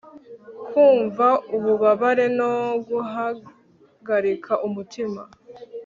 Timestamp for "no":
2.37-2.53